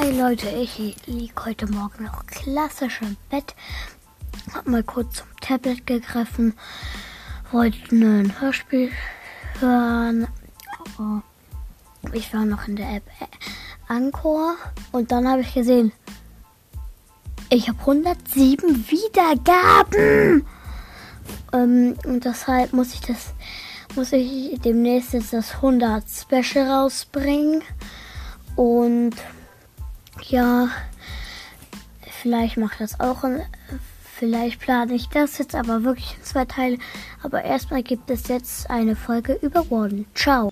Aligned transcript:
Hi 0.00 0.18
Leute, 0.18 0.48
ich 0.48 0.78
liege 1.04 1.44
heute 1.44 1.70
Morgen 1.70 2.04
noch 2.04 2.24
klassisch 2.24 3.02
im 3.02 3.18
Bett. 3.28 3.54
Hab 4.54 4.66
mal 4.66 4.82
kurz 4.82 5.16
zum 5.16 5.26
Tablet 5.42 5.86
gegriffen, 5.86 6.54
wollte 7.52 7.94
ein 7.94 8.40
Hörspiel 8.40 8.92
hören. 9.58 10.26
Oh, 10.98 11.20
ich 12.14 12.32
war 12.32 12.46
noch 12.46 12.66
in 12.66 12.76
der 12.76 12.94
App 12.94 13.02
Anchor 13.88 14.56
und 14.90 15.12
dann 15.12 15.28
habe 15.28 15.42
ich 15.42 15.52
gesehen, 15.52 15.92
ich 17.50 17.68
habe 17.68 17.80
107 17.80 18.86
Wiedergaben. 18.88 20.46
Ähm, 21.52 21.94
und 22.06 22.24
deshalb 22.24 22.72
muss 22.72 22.94
ich 22.94 23.02
das, 23.02 23.34
muss 23.96 24.12
ich 24.12 24.58
demnächst 24.62 25.12
jetzt 25.12 25.34
das 25.34 25.56
100 25.56 26.04
Special 26.08 26.70
rausbringen. 26.70 27.62
Und 28.56 29.14
ja, 30.28 30.68
vielleicht 32.20 32.56
mache 32.56 32.72
ich 32.72 32.90
das 32.90 33.00
auch. 33.00 33.24
Vielleicht 34.18 34.60
plane 34.60 34.92
ich 34.94 35.08
das 35.08 35.38
jetzt 35.38 35.54
aber 35.54 35.82
wirklich 35.82 36.16
in 36.18 36.24
zwei 36.24 36.44
Teile. 36.44 36.78
Aber 37.22 37.42
erstmal 37.42 37.82
gibt 37.82 38.10
es 38.10 38.28
jetzt 38.28 38.68
eine 38.68 38.94
Folge 38.94 39.38
über 39.40 39.70
Warden. 39.70 40.06
Ciao. 40.14 40.50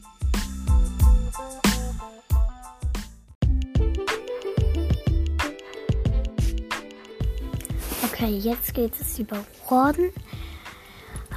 Okay, 8.03 8.39
jetzt 8.39 8.75
geht 8.75 8.99
es 8.99 9.19
über 9.19 9.45
Warden. 9.69 10.11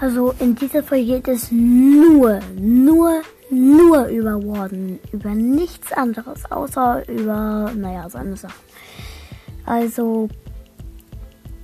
Also 0.02 0.34
in 0.40 0.55
dieser 0.55 0.82
Folge 0.82 1.22
geht 1.22 1.28
es 1.28 1.52
nur, 1.52 2.40
nur, 2.60 3.22
nur 3.52 4.08
über 4.08 4.44
Warden, 4.44 5.00
über 5.12 5.30
nichts 5.30 5.93
anderes, 5.93 6.52
außer 6.52 7.08
über, 7.08 7.71
naja, 7.76 8.10
seine 8.10 8.35
Sachen. 8.35 8.63
Also, 9.63 10.27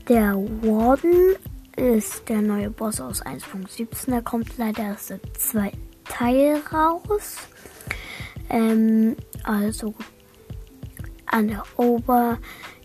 der 0.08 0.36
Warden 0.62 1.36
ist 1.78 2.30
der 2.30 2.44
neue 2.44 2.70
Boss 2.70 3.02
aus 3.02 3.26
1.17. 3.26 4.12
Da 4.12 4.22
kommt 4.22 4.56
leider 4.60 4.84
erst 4.84 5.10
der 5.10 5.20
zweite 5.36 5.78
Teil 6.06 6.62
raus. 6.72 7.38
Ähm, 8.52 9.16
also, 9.46 9.96
an 11.26 11.48
der 11.48 11.64
Ober, 11.78 12.38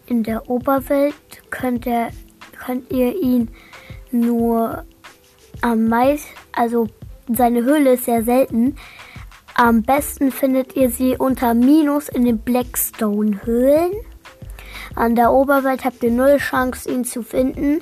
in 0.07 0.23
der 0.23 0.49
Oberwelt 0.49 1.15
könnt 1.51 1.85
ihr, 1.85 2.09
könnt 2.59 2.91
ihr 2.91 3.15
ihn 3.21 3.51
nur 4.11 4.87
am 5.63 5.89
meisten, 5.89 6.29
also 6.53 6.87
seine 7.29 7.65
Höhle 7.65 7.95
ist 7.95 8.05
sehr 8.05 8.23
selten. 8.23 8.77
Am 9.55 9.83
besten 9.83 10.31
findet 10.31 10.77
ihr 10.77 10.91
sie 10.91 11.17
unter 11.17 11.55
Minus 11.55 12.09
in 12.09 12.25
den 12.25 12.39
Blackstone-Höhlen. 12.39 13.93
An 14.95 15.15
der 15.15 15.33
Oberwelt 15.33 15.85
habt 15.85 16.03
ihr 16.03 16.11
null 16.11 16.37
Chance, 16.39 16.91
ihn 16.91 17.05
zu 17.05 17.23
finden. 17.23 17.81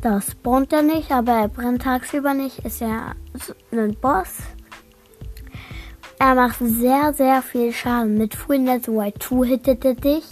Da 0.00 0.20
spawnt 0.20 0.72
er 0.72 0.82
nicht, 0.82 1.10
aber 1.10 1.32
er 1.32 1.48
brennt 1.48 1.82
tagsüber 1.82 2.34
nicht. 2.34 2.64
Ist 2.64 2.80
ja 2.80 3.12
ein 3.72 3.96
Boss. 4.00 4.38
Er 6.20 6.34
macht 6.34 6.58
sehr, 6.60 7.12
sehr 7.14 7.42
viel 7.42 7.72
Schaden. 7.72 8.16
Mit 8.16 8.34
Full 8.34 8.58
Net 8.60 8.88
White 8.88 9.18
2 9.20 9.46
hittet 9.46 9.84
er 9.84 9.94
dich. 9.94 10.24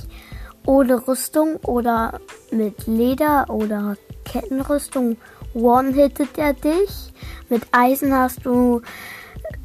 Ohne 0.64 1.06
Rüstung 1.06 1.56
oder 1.64 2.20
mit 2.50 2.86
Leder 2.86 3.46
oder 3.48 3.96
Kettenrüstung 4.24 5.16
one-hittet 5.56 6.36
er 6.38 6.52
dich. 6.52 7.12
Mit 7.48 7.62
Eisen 7.72 8.12
hast 8.12 8.44
du, 8.44 8.82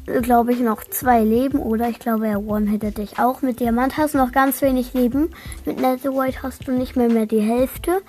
glaube 0.06 0.52
ich, 0.52 0.60
noch 0.60 0.82
zwei 0.84 1.22
Leben. 1.22 1.58
Oder 1.58 1.88
ich 1.88 1.98
glaube, 1.98 2.26
er 2.26 2.42
one-hittet 2.42 2.98
dich 2.98 3.18
auch. 3.18 3.42
Mit 3.42 3.60
Diamant 3.60 3.96
hast 3.96 4.14
du 4.14 4.18
noch 4.18 4.32
ganz 4.32 4.62
wenig 4.62 4.94
Leben. 4.94 5.30
Mit 5.64 5.80
Netherite 5.80 6.42
hast 6.42 6.66
du 6.66 6.72
nicht 6.72 6.96
mehr, 6.96 7.08
mehr 7.08 7.26
die 7.26 7.40
Hälfte. 7.40 8.02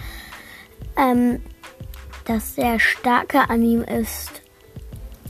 Ähm, 0.96 1.41
das 2.25 2.56
sehr 2.56 2.80
starke 2.80 3.50
an 3.50 3.62
ihm 3.63 3.81
ist, 3.81 4.44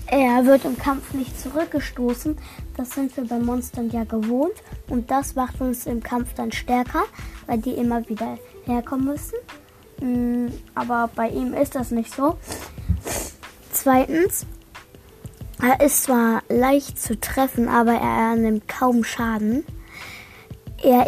er 0.07 0.45
wird 0.45 0.63
im 0.65 0.77
Kampf 0.77 1.13
nicht 1.13 1.39
zurückgestoßen. 1.39 2.37
Das 2.77 2.91
sind 2.91 3.17
wir 3.17 3.25
bei 3.25 3.39
Monstern 3.39 3.89
ja 3.89 4.03
gewohnt. 4.03 4.53
Und 4.87 5.09
das 5.09 5.33
macht 5.33 5.59
uns 5.59 5.87
im 5.87 6.03
Kampf 6.03 6.35
dann 6.35 6.51
stärker, 6.51 7.03
weil 7.47 7.57
die 7.57 7.71
immer 7.71 8.07
wieder 8.07 8.37
herkommen 8.65 9.05
müssen. 9.05 9.37
Mm, 9.99 10.47
aber 10.75 11.09
bei 11.15 11.29
ihm 11.29 11.53
ist 11.53 11.75
das 11.75 11.91
nicht 11.91 12.13
so. 12.13 12.37
Zweitens, 13.71 14.45
er 15.61 15.79
ist 15.85 16.03
zwar 16.03 16.43
leicht 16.49 16.99
zu 16.99 17.19
treffen, 17.19 17.67
aber 17.67 17.93
er 17.93 18.35
nimmt 18.35 18.67
kaum 18.67 19.03
Schaden. 19.03 19.63
Er 20.81 21.07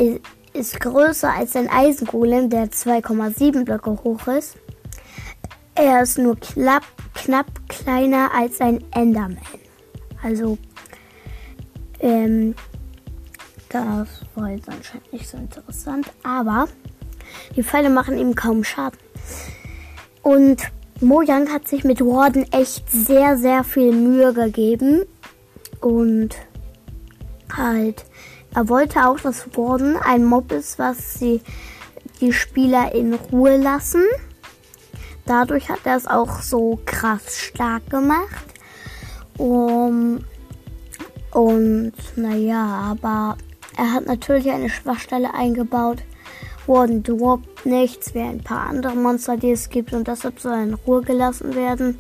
ist 0.53 0.79
größer 0.79 1.31
als 1.31 1.55
ein 1.55 1.69
Eisengolem, 1.69 2.49
der 2.49 2.71
2,7 2.71 3.65
Blöcke 3.65 3.91
hoch 4.03 4.27
ist. 4.27 4.55
Er 5.75 6.01
ist 6.01 6.17
nur 6.17 6.39
knapp, 6.39 6.83
knapp 7.13 7.47
kleiner 7.67 8.31
als 8.33 8.61
ein 8.61 8.83
Enderman. 8.91 9.37
Also, 10.23 10.57
ähm, 11.99 12.55
das 13.67 14.07
war 14.35 14.49
jetzt 14.49 14.69
anscheinend 14.69 15.11
nicht 15.11 15.27
so 15.27 15.37
interessant, 15.37 16.07
aber 16.23 16.67
die 17.55 17.63
Pfeile 17.63 17.89
machen 17.89 18.17
ihm 18.17 18.35
kaum 18.35 18.63
Schaden. 18.63 18.99
Und 20.21 20.63
Mojang 21.01 21.51
hat 21.51 21.67
sich 21.67 21.83
mit 21.83 22.01
Warden 22.01 22.51
echt 22.51 22.89
sehr, 22.89 23.37
sehr 23.37 23.63
viel 23.63 23.91
Mühe 23.91 24.33
gegeben. 24.33 25.03
Und 25.81 26.35
halt, 27.55 28.05
er 28.53 28.69
wollte 28.69 29.05
auch, 29.05 29.19
dass 29.19 29.55
Warden 29.55 29.97
ein 29.97 30.25
Mob 30.25 30.51
ist, 30.51 30.79
was 30.79 31.15
sie 31.15 31.41
die 32.21 32.33
Spieler 32.33 32.93
in 32.95 33.13
Ruhe 33.13 33.57
lassen. 33.57 34.03
Dadurch 35.25 35.69
hat 35.69 35.79
er 35.85 35.97
es 35.97 36.07
auch 36.07 36.41
so 36.41 36.79
krass 36.85 37.37
stark 37.37 37.89
gemacht. 37.89 38.45
Um, 39.37 40.23
und 41.31 41.93
naja, 42.15 42.65
aber 42.65 43.37
er 43.77 43.91
hat 43.91 44.05
natürlich 44.05 44.49
eine 44.51 44.69
Schwachstelle 44.69 45.33
eingebaut, 45.33 46.03
Warden 46.67 47.03
droppt 47.03 47.65
nichts, 47.65 48.13
wie 48.13 48.21
ein 48.21 48.43
paar 48.43 48.67
andere 48.67 48.95
Monster, 48.95 49.37
die 49.37 49.51
es 49.51 49.69
gibt 49.69 49.93
und 49.93 50.07
deshalb 50.07 50.39
soll 50.39 50.53
er 50.53 50.63
in 50.63 50.73
Ruhe 50.73 51.01
gelassen 51.01 51.55
werden. 51.55 51.99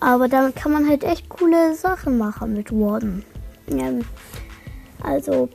Aber 0.00 0.28
damit 0.28 0.56
kann 0.56 0.72
man 0.72 0.88
halt 0.88 1.04
echt 1.04 1.28
coole 1.28 1.74
Sachen 1.74 2.18
machen 2.18 2.54
mit 2.54 2.70
Warden. 2.72 3.24
Ähm, 3.68 4.04
also 5.02 5.48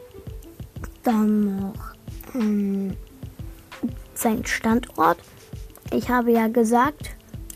dann 1.04 1.60
noch 1.60 1.94
ähm, 2.36 2.96
sein 4.14 4.46
Standort. 4.46 5.18
Ich 5.92 6.10
habe 6.10 6.32
ja 6.32 6.48
gesagt, 6.48 7.12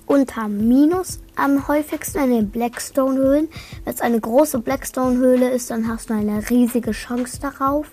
unter 0.05 0.47
Minus 0.47 1.19
am 1.35 1.67
häufigsten 1.67 2.23
in 2.23 2.29
den 2.31 2.49
Blackstone-Höhlen. 2.49 3.49
Wenn 3.83 3.93
es 3.93 4.01
eine 4.01 4.19
große 4.19 4.59
Blackstone-Höhle 4.59 5.49
ist, 5.49 5.69
dann 5.69 5.87
hast 5.87 6.09
du 6.09 6.13
eine 6.13 6.49
riesige 6.49 6.91
Chance 6.91 7.39
darauf. 7.41 7.91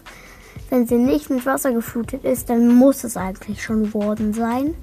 Wenn 0.71 0.87
sie 0.87 0.97
nicht 0.97 1.31
mit 1.31 1.47
Wasser 1.47 1.73
geflutet 1.73 2.25
ist, 2.25 2.51
dann 2.51 2.75
muss 2.75 3.05
es 3.05 3.17
eigentlich 3.17 3.63
schon 3.63 3.93
Warden 3.95 4.33
sein. 4.33 4.75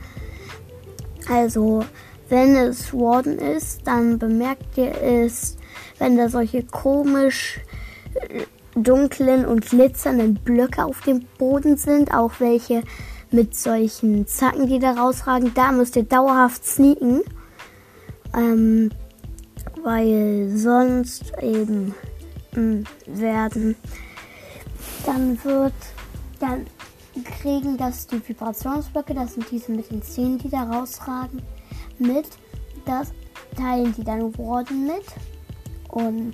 Also, 1.29 1.83
wenn 2.29 2.55
es 2.55 2.93
Warden 2.93 3.39
ist, 3.39 3.85
dann 3.85 4.17
bemerkt 4.19 4.77
ihr 4.77 4.93
es, 5.01 5.57
wenn 5.99 6.17
da 6.17 6.29
solche 6.29 6.63
komisch 6.63 7.59
äh, 8.13 8.43
dunklen 8.75 9.45
und 9.45 9.65
glitzernden 9.65 10.35
Blöcke 10.35 10.85
auf 10.85 11.01
dem 11.01 11.25
Boden 11.37 11.77
sind, 11.77 12.13
auch 12.13 12.33
welche 12.39 12.83
mit 13.31 13.55
solchen 13.55 14.27
Zacken, 14.27 14.67
die 14.67 14.79
da 14.79 14.91
rausragen, 14.91 15.53
da 15.53 15.71
müsst 15.71 15.95
ihr 15.95 16.03
dauerhaft 16.03 16.65
sneaken. 16.65 17.21
Ähm, 18.35 18.91
weil 19.83 20.51
sonst 20.55 21.33
eben 21.41 21.93
mh, 22.53 22.55
hm, 22.55 22.83
werden 23.07 23.75
dann 25.05 25.43
wird, 25.43 25.73
dann 26.39 26.65
kriegen 27.41 27.77
das 27.77 28.07
die 28.07 28.27
Vibrationsblöcke, 28.27 29.13
das 29.13 29.33
sind 29.33 29.49
diese 29.51 29.71
mit 29.71 29.91
den 29.91 30.01
Zähnen, 30.01 30.37
die 30.37 30.49
da 30.49 30.63
rausragen, 30.63 31.41
mit. 31.99 32.27
Das 32.85 33.11
teilen 33.55 33.93
die 33.95 34.03
dann 34.03 34.37
Warden 34.37 34.87
mit. 34.87 35.05
Und 35.89 36.33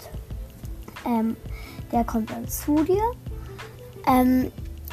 ähm, 1.06 1.36
der 1.92 2.04
kommt 2.04 2.32
dann 2.32 2.48
zu 2.48 2.84
dir. 2.84 3.02
Ähm, 4.08 4.52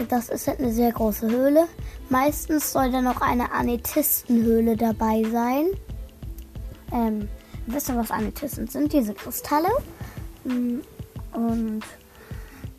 das 0.09 0.29
ist 0.29 0.49
halt 0.49 0.59
eine 0.59 0.73
sehr 0.73 0.93
große 0.93 1.29
Höhle. 1.29 1.67
Meistens 2.09 2.73
soll 2.73 2.91
da 2.91 3.01
noch 3.01 3.21
eine 3.21 3.53
Amethystenhöhle 3.53 4.77
dabei 4.77 5.23
sein. 5.31 5.67
Ähm, 6.93 7.29
wisst 7.67 7.89
ihr, 7.89 7.97
was 7.97 8.11
Amethysten 8.11 8.67
sind? 8.67 8.93
Diese 8.93 9.15
Kristalle. 9.15 9.69
Mm, 10.45 10.81
und 11.33 11.83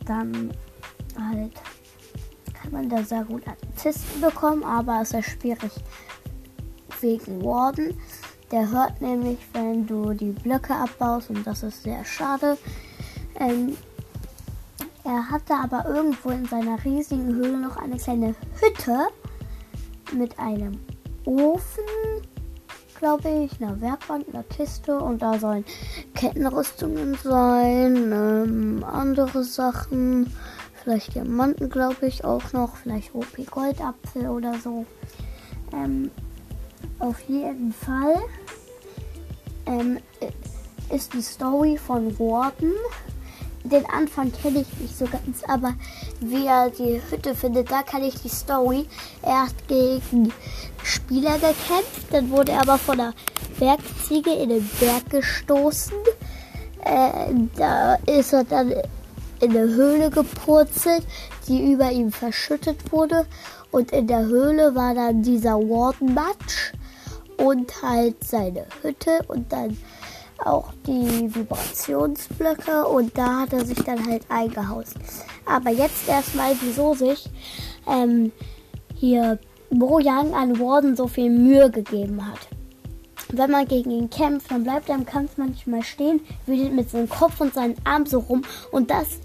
dann 0.06 0.52
halt 1.20 1.54
kann 2.54 2.72
man 2.72 2.90
da 2.90 3.04
sehr 3.04 3.24
gut 3.24 3.44
Artisten 3.48 4.22
bekommen, 4.22 4.64
aber 4.64 5.02
es 5.02 5.14
ist 5.14 5.26
schwierig 5.30 5.72
wegen 7.02 7.44
Warden. 7.44 8.00
Der 8.52 8.70
hört 8.70 9.02
nämlich, 9.02 9.40
wenn 9.54 9.86
du 9.86 10.14
die 10.14 10.32
Blöcke 10.32 10.74
abbaust 10.76 11.30
und 11.30 11.46
das 11.46 11.64
ist 11.64 11.84
sehr 11.84 12.04
schade. 12.06 12.58
Ähm, 13.40 13.76
Er 15.04 15.30
hatte 15.30 15.54
aber 15.54 15.86
irgendwo 15.88 16.32
in 16.32 16.46
seiner 16.46 16.84
riesigen 16.84 17.36
Höhle 17.36 17.58
noch 17.58 17.78
eine 17.78 17.98
kleine 17.98 18.34
Hütte 18.60 19.08
mit 20.14 20.40
einem 20.40 20.80
Ofen, 21.26 21.84
glaube 22.98 23.30
ich, 23.30 23.62
einer 23.62 23.80
Werkbank, 23.82 24.26
einer 24.34 24.42
Kiste 24.44 24.98
und 24.98 25.22
da 25.22 25.38
sollen 25.38 25.64
Kettenrüstungen 26.16 27.16
sein, 27.24 28.12
ähm, 28.12 28.84
andere 28.84 29.44
Sachen, 29.44 30.34
vielleicht 30.86 31.16
Diamanten, 31.16 31.70
glaube 31.70 32.08
ich, 32.08 32.24
auch 32.24 32.54
noch, 32.54 32.78
vielleicht 32.78 33.14
OP 33.14 33.36
Goldapfel 33.52 34.30
oder 34.30 34.54
so. 34.60 34.86
Ähm, 35.74 36.10
auf 37.00 37.20
jeden 37.28 37.74
Fall 37.74 38.16
ähm, 39.66 40.00
ist 40.90 41.14
die 41.14 41.22
Story 41.22 41.78
von 41.78 42.18
Warden 42.18 42.72
den 43.66 43.86
Anfang 43.88 44.32
kenne 44.32 44.60
ich 44.62 44.80
nicht 44.80 44.98
so 44.98 45.06
ganz, 45.06 45.44
aber 45.48 45.74
wie 46.20 46.46
er 46.46 46.70
die 46.70 47.02
Hütte 47.10 47.34
findet, 47.34 47.72
da 47.72 47.82
kann 47.82 48.04
ich 48.04 48.16
die 48.22 48.30
Story. 48.30 48.86
Er 49.24 49.48
hat 49.48 49.68
gegen 49.68 50.32
Spieler 50.84 51.34
gekämpft, 51.34 52.12
dann 52.12 52.30
wurde 52.30 52.52
er 52.52 52.62
aber 52.62 52.78
von 52.78 52.98
der 52.98 53.14
Bergziege 53.60 54.32
in 54.32 54.50
den 54.50 54.70
Berg 54.80 55.10
gestoßen. 55.10 55.98
Äh, 56.84 57.34
da 57.56 57.96
ist 58.06 58.34
er 58.34 58.44
dann 58.44 58.72
in 59.42 59.52
eine 59.52 59.68
Höhle 59.74 60.10
gepurzelt, 60.10 61.04
die 61.48 61.72
über 61.72 61.92
ihm 61.92 62.12
verschüttet 62.12 62.92
wurde. 62.92 63.26
Und 63.72 63.92
in 63.92 64.08
der 64.08 64.26
Höhle 64.26 64.76
war 64.76 64.94
dann 64.96 65.22
dieser 65.22 65.56
Warden 65.56 66.14
Matsch 66.14 66.74
und 67.38 67.82
halt 67.82 68.24
seine 68.24 68.66
Hütte 68.82 69.20
und 69.28 69.52
dann 69.52 69.78
auch 70.44 70.72
die 70.86 71.34
Vibrationsblöcke 71.34 72.86
und 72.86 73.18
da 73.18 73.42
hat 73.42 73.54
er 73.54 73.66
sich 73.66 73.82
dann 73.84 74.06
halt 74.06 74.24
eingehaust. 74.30 74.96
Aber 75.46 75.70
jetzt 75.72 76.08
erstmal, 76.08 76.54
wieso 76.62 76.94
sich 76.94 77.30
ähm, 77.88 78.32
hier 78.96 79.40
Bojan 79.70 80.34
an 80.34 80.60
Warden 80.60 80.96
so 80.96 81.08
viel 81.08 81.30
Mühe 81.30 81.70
gegeben 81.70 82.26
hat. 82.26 82.40
Wenn 83.38 83.52
man 83.52 83.68
gegen 83.68 83.92
ihn 83.92 84.10
kämpft, 84.10 84.52
dann 84.52 84.64
bleibt 84.64 84.90
er 84.90 84.96
im 84.96 85.06
Kampf 85.06 85.38
manchmal 85.38 85.84
stehen, 85.84 86.22
wütet 86.46 86.74
mit 86.74 86.90
seinem 86.90 87.10
Kopf 87.10 87.42
und 87.42 87.54
seinen 87.54 87.76
Arm 87.84 88.06
so 88.06 88.20
rum 88.20 88.44
und 88.72 88.90
das, 88.90 89.20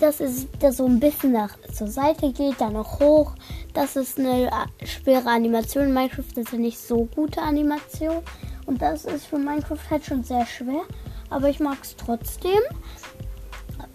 das 0.00 0.20
ist, 0.20 0.48
das 0.60 0.76
so 0.76 0.86
ein 0.86 1.00
bisschen 1.00 1.32
nach 1.32 1.56
zur 1.72 1.88
Seite 1.88 2.32
geht, 2.32 2.60
dann 2.60 2.74
noch 2.74 3.00
hoch. 3.00 3.32
Das 3.74 3.96
ist 3.96 4.18
eine 4.18 4.50
schwere 4.84 5.28
Animation. 5.28 5.92
Minecraft 5.92 6.36
ist 6.36 6.52
ja 6.52 6.58
nicht 6.58 6.78
so 6.78 7.08
gute 7.14 7.40
Animation. 7.40 8.22
Und 8.66 8.82
das 8.82 9.04
ist 9.04 9.26
für 9.26 9.38
Minecraft 9.38 9.90
halt 9.90 10.04
schon 10.04 10.24
sehr 10.24 10.44
schwer. 10.46 10.82
Aber 11.30 11.48
ich 11.48 11.60
mag 11.60 11.78
es 11.82 11.96
trotzdem. 11.96 12.60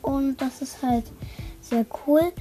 Und 0.02 0.42
das 0.42 0.62
ist 0.62 0.82
halt 0.82 1.06
sehr 1.62 1.86
cool. 2.06 2.32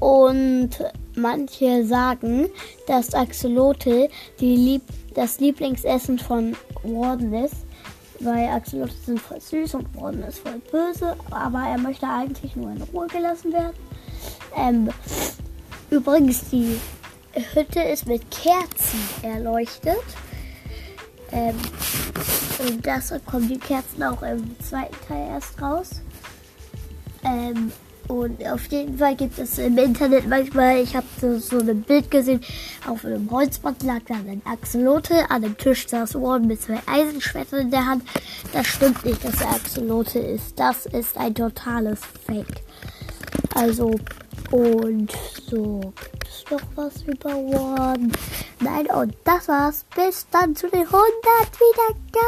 Und 0.00 0.70
manche 1.16 1.84
sagen, 1.86 2.48
dass 2.86 3.14
Axolotl 3.14 4.08
Lieb 4.38 4.82
das 5.14 5.40
Lieblingsessen 5.40 6.18
von 6.18 6.56
Warden 6.82 7.32
ist. 7.34 7.56
Weil 8.20 8.48
Axolotl 8.48 8.94
sind 9.04 9.20
voll 9.20 9.40
süß 9.40 9.74
und 9.74 9.94
Warden 9.96 10.22
ist 10.22 10.38
voll 10.38 10.60
böse. 10.70 11.16
Aber 11.30 11.60
er 11.68 11.78
möchte 11.78 12.06
eigentlich 12.06 12.54
nur 12.56 12.70
in 12.70 12.82
Ruhe 12.82 13.06
gelassen 13.08 13.52
werden. 13.52 13.76
Ähm, 14.56 14.88
übrigens, 15.90 16.48
die 16.50 16.78
Hütte 17.52 17.80
ist 17.80 18.06
mit 18.06 18.30
Kerzen 18.30 19.00
erleuchtet. 19.22 20.02
Ähm, 21.32 21.56
und 22.58 22.86
das 22.86 23.12
kommen 23.26 23.48
die 23.48 23.58
Kerzen 23.58 24.02
auch 24.02 24.22
im 24.22 24.56
zweiten 24.60 24.96
Teil 25.06 25.28
erst 25.28 25.60
raus. 25.60 25.90
Ähm, 27.24 27.72
und 28.08 28.44
auf 28.46 28.66
jeden 28.66 28.98
Fall 28.98 29.16
gibt 29.16 29.38
es 29.38 29.58
im 29.58 29.76
Internet 29.78 30.28
manchmal, 30.28 30.78
ich 30.78 30.94
habe 30.94 31.06
so, 31.20 31.38
so 31.38 31.58
ein 31.58 31.82
Bild 31.82 32.10
gesehen, 32.10 32.40
auf 32.86 33.04
einem 33.04 33.30
Holzband 33.30 33.82
lag 33.82 34.00
dann 34.06 34.28
ein 34.28 34.42
Axolotl, 34.44 35.24
an 35.28 35.42
dem 35.42 35.56
Tisch 35.56 35.88
saß 35.88 36.14
Warren 36.14 36.46
mit 36.46 36.62
zwei 36.62 36.80
Eisenschwertern 36.86 37.60
in 37.60 37.70
der 37.70 37.86
Hand. 37.86 38.04
Das 38.52 38.66
stimmt 38.66 39.04
nicht, 39.04 39.24
dass 39.24 39.40
er 39.40 39.50
Axolotl 39.50 40.18
ist. 40.18 40.58
Das 40.58 40.86
ist 40.86 41.16
ein 41.16 41.34
totales 41.34 42.00
Fake. 42.26 42.62
Also, 43.54 43.94
und 44.50 45.12
so, 45.48 45.92
gibt 45.98 46.28
es 46.28 46.44
noch 46.50 46.60
was 46.76 47.02
über 47.02 47.30
Warren? 47.30 48.12
Nein, 48.60 48.86
und 48.86 49.16
das 49.24 49.48
war's. 49.48 49.84
Bis 49.94 50.26
dann 50.30 50.54
zu 50.54 50.68
den 50.68 50.82
100 50.82 51.02
Wiedergaben. 51.58 52.26